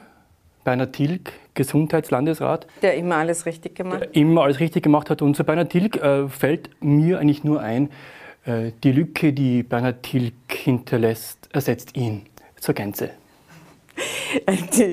[0.64, 2.66] Bernhard Tilg, Gesundheitslandesrat.
[2.82, 4.16] Der immer alles richtig gemacht hat.
[4.16, 5.22] Immer alles richtig gemacht hat.
[5.22, 7.90] Und zu Bernhard Tilg äh, fällt mir eigentlich nur ein,
[8.44, 12.22] äh, die Lücke, die Bernhard Tilg hinterlässt, ersetzt ihn
[12.60, 13.10] zur Gänze.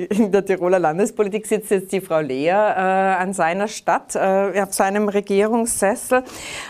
[0.09, 4.73] In der Tiroler Landespolitik sitzt jetzt die Frau Lea äh, an seiner Stadt, äh, auf
[4.73, 6.23] seinem Regierungssessel.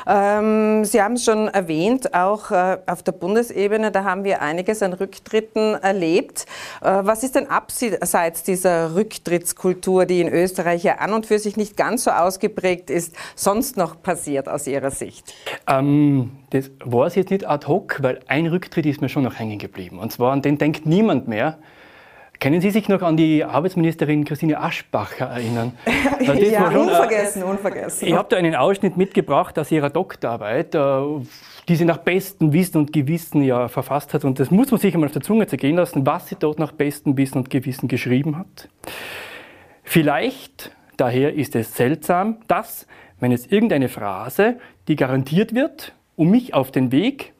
[0.08, 4.84] Ähm, Sie haben es schon erwähnt, auch äh, auf der Bundesebene, da haben wir einiges
[4.84, 6.46] an Rücktritten erlebt.
[6.82, 11.58] Äh, was ist denn abseits dieser Rücktrittskultur, die in Österreich ja an und für sich
[11.58, 15.34] nicht ganz so ausgeprägt ist, sonst noch passiert aus Ihrer Sicht?
[15.68, 19.38] Ähm, das war es jetzt nicht ad hoc, weil ein Rücktritt ist mir schon noch
[19.38, 20.00] hängen geblieben.
[20.00, 21.58] Und zwar an den denkt niemand mehr.
[22.40, 25.74] Können Sie sich noch an die Arbeitsministerin Christine Aschbacher erinnern?
[26.22, 28.08] ja, schon, unvergessen, äh, unvergessen.
[28.08, 31.02] Ich habe da einen Ausschnitt mitgebracht aus ihrer Doktorarbeit, äh,
[31.68, 34.24] die sie nach bestem Wissen und Gewissen ja verfasst hat.
[34.24, 36.72] Und das muss man sich einmal auf der Zunge zergehen lassen, was sie dort nach
[36.72, 38.70] bestem Wissen und Gewissen geschrieben hat.
[39.84, 42.88] Vielleicht, daher ist es seltsam, dass,
[43.20, 47.34] wenn es irgendeine Phrase, die garantiert wird, um mich auf den Weg,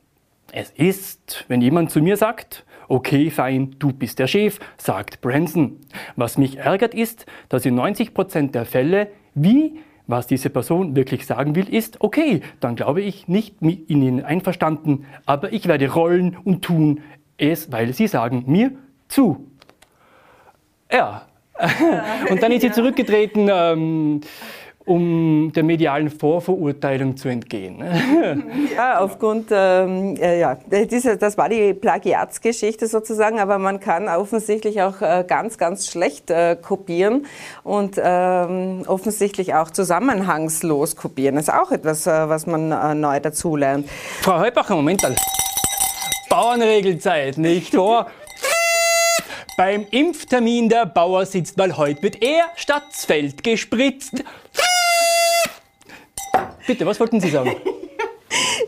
[0.52, 5.78] es ist, wenn jemand zu mir sagt, Okay, fein, du bist der Chef, sagt Branson.
[6.16, 11.28] Was mich ärgert ist, dass in 90 Prozent der Fälle, wie was diese Person wirklich
[11.28, 16.36] sagen will, ist, okay, dann glaube ich nicht mit Ihnen einverstanden, aber ich werde rollen
[16.44, 17.02] und tun
[17.38, 18.72] es, weil Sie sagen mir
[19.08, 19.52] zu.
[20.92, 21.28] Ja.
[22.32, 23.50] und dann ist sie zurückgetreten.
[23.52, 24.22] Ähm,
[24.90, 27.84] um der medialen Vorverurteilung zu entgehen.
[28.76, 34.82] ja, aufgrund, ähm, äh, ja, diese, das war die Plagiatsgeschichte sozusagen, aber man kann offensichtlich
[34.82, 37.28] auch äh, ganz, ganz schlecht äh, kopieren
[37.64, 41.36] und ähm, offensichtlich auch zusammenhangslos kopieren.
[41.36, 43.88] Das ist auch etwas, äh, was man äh, neu dazulernt.
[44.22, 45.16] Frau Heubacher, Moment mal.
[46.32, 48.08] Bauernregelzeit, nicht wahr?
[49.60, 54.24] Beim Impftermin der Bauer sitzt, weil heute wird er stadt's Feld gespritzt.
[56.68, 57.56] Bitte, was wollten Sie sagen?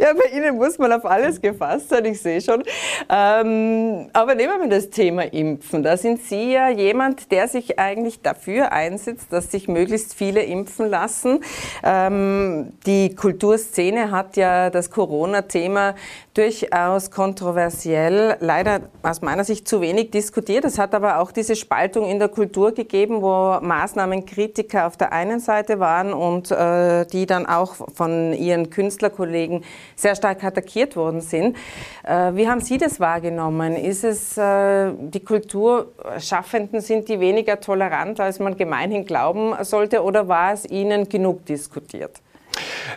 [0.01, 2.63] Ja, bei Ihnen muss man auf alles gefasst sein, ich sehe schon.
[3.07, 5.83] Ähm, aber nehmen wir das Thema Impfen.
[5.83, 10.89] Da sind Sie ja jemand, der sich eigentlich dafür einsetzt, dass sich möglichst viele impfen
[10.89, 11.41] lassen.
[11.83, 15.93] Ähm, die Kulturszene hat ja das Corona-Thema
[16.33, 20.65] durchaus kontroversiell, leider aus meiner Sicht zu wenig diskutiert.
[20.65, 25.39] Es hat aber auch diese Spaltung in der Kultur gegeben, wo Maßnahmenkritiker auf der einen
[25.39, 29.63] Seite waren und äh, die dann auch von ihren Künstlerkollegen
[29.95, 31.57] sehr stark attackiert worden sind.
[32.03, 33.75] Äh, wie haben Sie das wahrgenommen?
[33.75, 40.27] Ist es, äh, die Kulturschaffenden, sind die weniger tolerant, als man gemeinhin glauben sollte, oder
[40.27, 42.21] war es Ihnen genug diskutiert?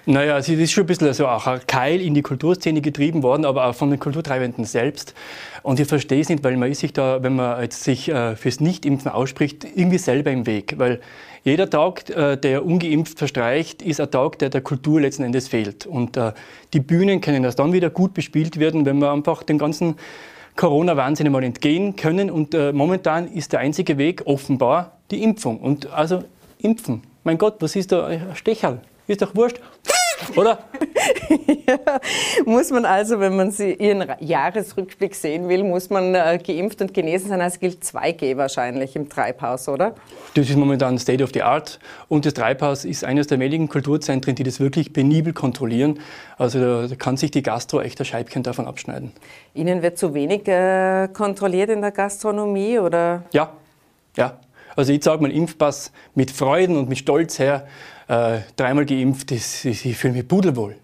[0.06, 3.44] Naja, es ist schon ein bisschen so auch ein Keil in die Kulturszene getrieben worden,
[3.44, 5.14] aber auch von den Kulturtreibenden selbst.
[5.62, 8.36] Und ich verstehe es nicht, weil man ist sich da, wenn man jetzt sich äh,
[8.36, 10.74] fürs Nichtimpfen ausspricht, irgendwie selber im Weg.
[10.78, 11.00] Weil
[11.44, 15.86] jeder Tag, äh, der ungeimpft verstreicht, ist ein Tag, der der Kultur letzten Endes fehlt.
[15.86, 16.32] Und äh,
[16.72, 19.96] die Bühnen können das dann wieder gut bespielt werden, wenn wir einfach den ganzen
[20.56, 22.30] Corona-Wahnsinn mal entgehen können.
[22.30, 25.58] Und äh, momentan ist der einzige Weg offenbar die Impfung.
[25.58, 26.24] Und also
[26.58, 27.02] impfen.
[27.24, 28.80] Mein Gott, was ist da ein Stecherl?
[29.06, 29.60] Ist doch wurscht.
[30.36, 30.58] Oder?
[31.66, 31.78] ja,
[32.44, 36.94] muss man also, wenn man sie, ihren Jahresrückblick sehen will, muss man äh, geimpft und
[36.94, 37.40] genesen sein.
[37.40, 39.94] Es gilt 2G wahrscheinlich im Treibhaus, oder?
[40.34, 41.78] Das ist momentan State of the Art.
[42.08, 46.00] Und das Treibhaus ist eines der wenigen Kulturzentren, die das wirklich penibel kontrollieren.
[46.38, 49.12] Also da, da kann sich die Gastro echt ein Scheibchen davon abschneiden.
[49.54, 53.24] Ihnen wird zu wenig äh, kontrolliert in der Gastronomie, oder?
[53.32, 53.52] Ja,
[54.16, 54.38] ja.
[54.76, 57.66] Also ich sage meinen Impfpass mit Freuden und mit Stolz her,
[58.08, 60.76] äh, dreimal geimpft, das, ich, ich fühle mich pudelwohl.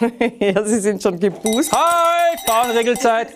[0.40, 1.72] ja, Sie sind schon geboostet.
[1.72, 3.28] Hi, Bauernregelzeit.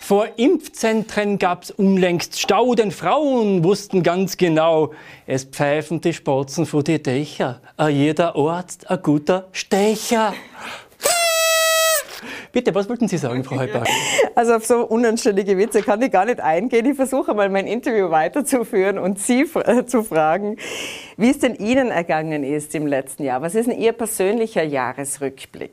[0.00, 4.92] Vor Impfzentren gab's unlängst Stau, denn Frauen wussten ganz genau,
[5.26, 7.60] es pfeifen die Spatzen vor die Dächer.
[7.76, 10.32] A jeder Arzt, a guter Stecher.
[12.52, 13.86] Bitte, was wollten Sie sagen, Frau Heubach?
[14.34, 16.86] Also auf so unanständige Witze kann ich gar nicht eingehen.
[16.86, 20.56] Ich versuche mal mein Interview weiterzuführen und Sie äh, zu fragen,
[21.16, 23.42] wie es denn Ihnen ergangen ist im letzten Jahr.
[23.42, 25.72] Was ist denn Ihr persönlicher Jahresrückblick?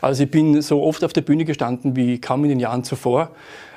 [0.00, 3.30] Also ich bin so oft auf der Bühne gestanden wie kaum in den Jahren zuvor.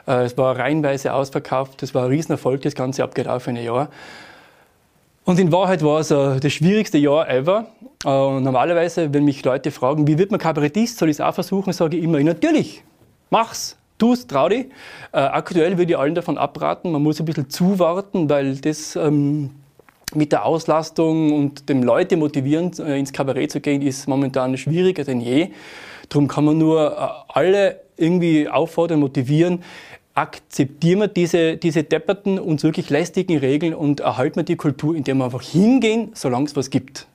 [0.07, 3.89] Äh, es war reihenweise ausverkauft, es war ein Riesenerfolg, das ganze abgelaufene Jahr.
[5.23, 7.67] Und in Wahrheit war es äh, das schwierigste Jahr ever.
[8.03, 11.73] Äh, normalerweise, wenn mich Leute fragen, wie wird man Kabarettist, soll ich es auch versuchen,
[11.73, 12.83] sage ich immer, natürlich,
[13.29, 14.65] mach's, tu's, trau dich.
[15.11, 19.51] Äh, aktuell würde ich allen davon abraten, man muss ein bisschen zuwarten, weil das ähm,
[20.15, 25.03] mit der Auslastung und dem Leute motivieren, äh, ins Kabarett zu gehen, ist momentan schwieriger
[25.03, 25.49] denn je.
[26.09, 29.63] Darum kann man nur äh, alle irgendwie auffordern, motivieren,
[30.13, 35.03] akzeptieren wir diese, diese depperten und wirklich lästigen Regeln und erhalten wir die Kultur, in
[35.03, 37.07] der wir einfach hingehen, solange es was gibt.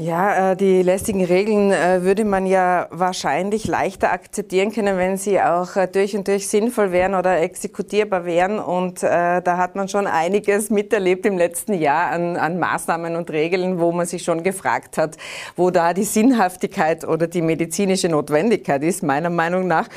[0.00, 5.40] Ja, äh, die lästigen Regeln äh, würde man ja wahrscheinlich leichter akzeptieren können, wenn sie
[5.40, 8.60] auch äh, durch und durch sinnvoll wären oder exekutierbar wären.
[8.60, 13.80] Und da hat man schon einiges miterlebt im letzten Jahr an, an Maßnahmen und Regeln,
[13.80, 15.16] wo man sich schon gefragt hat,
[15.56, 19.88] wo da die Sinnhaftigkeit oder die medizinische Notwendigkeit ist, meiner Meinung nach.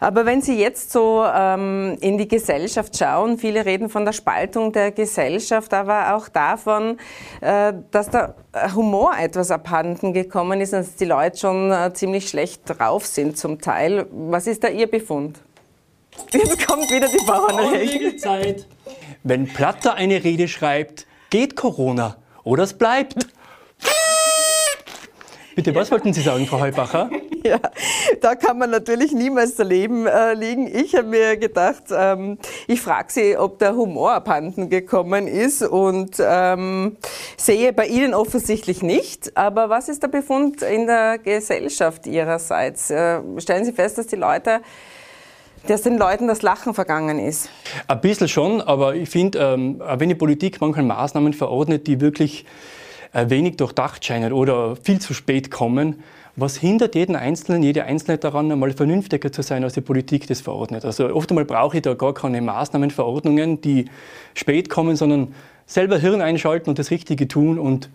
[0.00, 4.72] Aber wenn Sie jetzt so ähm, in die Gesellschaft schauen, viele reden von der Spaltung
[4.72, 6.98] der Gesellschaft, aber auch davon,
[7.40, 8.34] äh, dass der
[8.74, 13.38] Humor etwas abhanden gekommen ist und dass die Leute schon äh, ziemlich schlecht drauf sind
[13.38, 14.06] zum Teil.
[14.10, 15.38] Was ist da Ihr Befund?
[16.32, 18.64] Jetzt kommt wieder die Bauernregel.
[19.22, 23.26] Wenn Platter eine Rede schreibt, geht Corona oder es bleibt.
[25.56, 27.10] Bitte, was wollten Sie sagen, Frau Heubacher?
[27.46, 27.60] Ja,
[28.22, 30.66] da kann man natürlich niemals daneben äh, liegen.
[30.66, 36.16] Ich habe mir gedacht, ähm, ich frage Sie, ob der Humor abhanden gekommen ist und
[36.18, 36.96] ähm,
[37.36, 39.36] sehe bei Ihnen offensichtlich nicht.
[39.36, 42.90] Aber was ist der Befund in der Gesellschaft Ihrerseits?
[42.90, 44.62] Äh, stellen Sie fest, dass die Leute
[45.68, 47.48] dass den Leuten das Lachen vergangen ist?
[47.86, 52.44] Ein bisschen schon, aber ich finde, ähm, wenn die Politik manchmal Maßnahmen verordnet, die wirklich
[53.24, 56.02] wenig durchdacht scheinen oder viel zu spät kommen,
[56.38, 60.42] was hindert jeden Einzelnen, jede Einzelne daran, einmal vernünftiger zu sein, als die Politik das
[60.42, 60.84] verordnet?
[60.84, 63.86] Also oft einmal brauche ich da gar keine Maßnahmenverordnungen, die
[64.34, 67.88] spät kommen, sondern selber Hirn einschalten und das Richtige tun und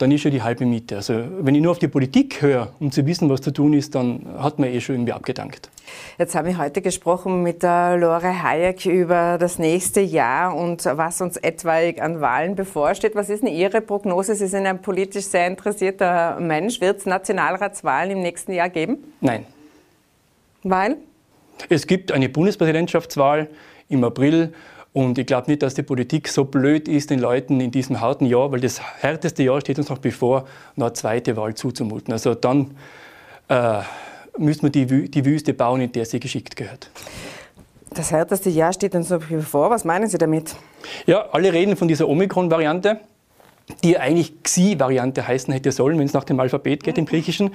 [0.00, 0.96] dann ist schon die halbe Miete.
[0.96, 3.94] Also wenn ich nur auf die Politik höre, um zu wissen, was zu tun ist,
[3.94, 5.70] dann hat man eh schon irgendwie abgedankt.
[6.18, 11.20] Jetzt habe ich heute gesprochen mit der Lore Hayek über das nächste Jahr und was
[11.20, 13.14] uns etwaig an Wahlen bevorsteht.
[13.14, 14.34] Was ist denn Ihre Prognose?
[14.34, 16.80] Sie sind ein politisch sehr interessierter Mensch.
[16.80, 18.98] Wird es Nationalratswahlen im nächsten Jahr geben?
[19.20, 19.44] Nein.
[20.62, 20.96] Weil?
[21.68, 23.48] Es gibt eine Bundespräsidentschaftswahl
[23.90, 24.54] im April
[24.92, 28.26] und ich glaube nicht, dass die Politik so blöd ist, den Leuten in diesem harten
[28.26, 32.12] Jahr, weil das härteste Jahr steht uns noch bevor, noch eine zweite Wahl zuzumuten.
[32.12, 32.72] Also dann
[33.48, 33.80] äh,
[34.36, 36.90] müssen wir die, die Wüste bauen, in der sie geschickt gehört.
[37.90, 39.70] Das härteste Jahr steht uns noch bevor.
[39.70, 40.54] Was meinen Sie damit?
[41.06, 43.00] Ja, alle reden von dieser Omikron-Variante,
[43.82, 47.52] die eigentlich Xi-Variante heißen hätte sollen, wenn es nach dem Alphabet geht im Griechischen.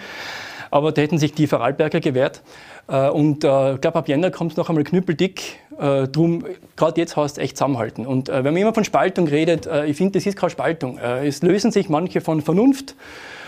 [0.72, 2.42] Aber da hätten sich die Vorarlberger gewehrt.
[2.88, 5.60] Äh, und äh, ich glaube, ab Jänner kommt es noch einmal knüppeldick.
[5.80, 6.46] Äh, drum,
[6.76, 8.06] gerade jetzt heißt es echt zusammenhalten.
[8.06, 10.98] Und wenn man immer von Spaltung redet, ich finde, das ist keine Spaltung.
[10.98, 12.96] es lösen sich manche von Vernunft.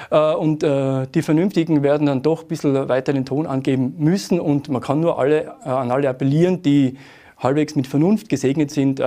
[0.09, 4.39] Und die Vernünftigen werden dann doch ein bisschen weiter den Ton angeben müssen.
[4.39, 6.97] Und man kann nur alle, an alle appellieren, die
[7.37, 9.01] halbwegs mit Vernunft gesegnet sind,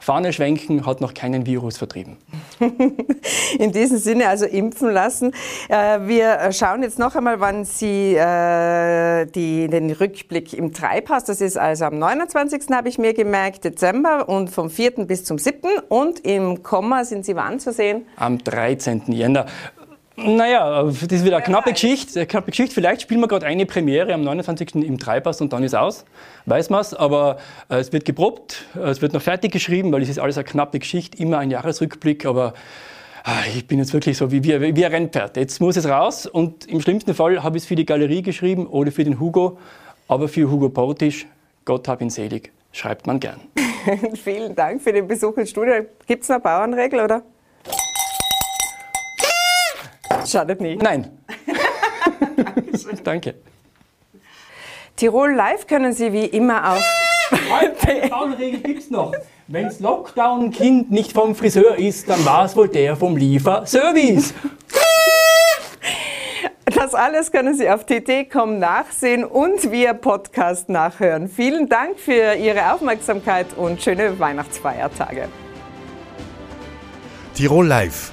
[0.00, 2.16] Fahne schwenken hat noch keinen Virus vertrieben.
[3.58, 5.32] In diesem Sinne also impfen lassen.
[5.68, 11.40] Äh, wir schauen jetzt noch einmal, wann Sie äh, die, den Rückblick im Treibhaus, das
[11.40, 12.70] ist also am 29.
[12.70, 15.06] habe ich mir gemerkt, Dezember und vom 4.
[15.06, 15.68] bis zum 7.
[15.88, 18.06] und im Komma sind Sie wann zu sehen?
[18.16, 19.02] Am 13.
[19.08, 19.46] Jänner.
[20.24, 22.20] Naja, das ist wieder eine knappe Geschichte.
[22.20, 22.74] Eine knappe Geschichte.
[22.74, 24.74] Vielleicht spielen wir gerade eine Premiere am 29.
[24.74, 26.04] im Treibhaus und dann ist aus.
[26.46, 26.94] Weiß man es.
[26.94, 30.36] Aber äh, es wird geprobt, äh, es wird noch fertig geschrieben, weil es ist alles
[30.36, 32.26] eine knappe Geschichte, immer ein Jahresrückblick.
[32.26, 32.54] Aber
[33.26, 35.36] äh, ich bin jetzt wirklich so wie, wie, wie ein Rennpferd.
[35.36, 38.66] Jetzt muss es raus und im schlimmsten Fall habe ich es für die Galerie geschrieben
[38.66, 39.58] oder für den Hugo.
[40.08, 41.26] Aber für Hugo Portisch,
[41.64, 43.40] Gott hab ihn selig, schreibt man gern.
[44.24, 45.86] Vielen Dank für den Besuch ins Studio.
[46.06, 47.22] Gibt es noch Bauernregel, oder?
[50.26, 50.82] Schadet nicht.
[50.82, 51.18] Nein.
[53.04, 53.34] Danke.
[54.96, 56.82] Tirol Live können Sie wie immer auf
[57.30, 59.12] Eine Faulregel gibt's noch.
[59.46, 64.34] Wenn's Lockdown-Kind nicht vom Friseur ist, dann war's wohl der vom Lieferservice.
[66.66, 71.28] Das alles können Sie auf tt.com nachsehen und via Podcast nachhören.
[71.28, 75.28] Vielen Dank für Ihre Aufmerksamkeit und schöne Weihnachtsfeiertage.
[77.34, 78.12] Tirol Live,